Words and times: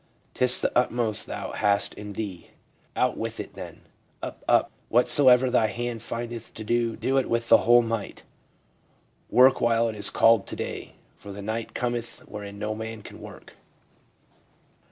'Tis 0.33 0.59
the 0.59 0.75
utmost 0.75 1.27
thou 1.27 1.51
hast 1.51 1.93
in 1.93 2.13
thee; 2.13 2.47
out 2.95 3.17
with 3.17 3.39
it 3.39 3.53
then. 3.53 3.81
Up! 4.23 4.43
up!" 4.47 4.71
Whatsoever 4.89 5.51
thy 5.51 5.67
hand 5.67 6.01
findeth 6.01 6.55
to 6.55 6.63
do, 6.63 6.95
do 6.95 7.19
it 7.19 7.29
with 7.29 7.49
thy 7.49 7.57
whole 7.57 7.83
might."" 7.83 8.23
Work 9.29 9.61
while 9.61 9.89
it 9.89 9.95
is 9.95 10.09
called 10.09 10.47
to 10.47 10.55
day, 10.55 10.93
for 11.17 11.31
the 11.31 11.43
night 11.43 11.75
cometh 11.75 12.27
wherein 12.27 12.57
no 12.57 12.73
man 12.73 13.03
can 13.03 13.21
work.'" 13.21 13.53